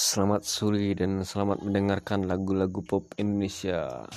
Selamat 0.00 0.48
sore 0.48 0.96
dan 0.96 1.20
selamat 1.20 1.60
mendengarkan 1.60 2.24
lagu-lagu 2.24 2.80
pop 2.80 3.12
Indonesia. 3.20 4.08